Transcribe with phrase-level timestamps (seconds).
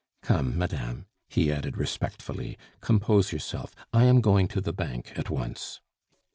[0.23, 5.79] "Come, madame," he added respectfully, "compose yourself; I am going to the Bank at once."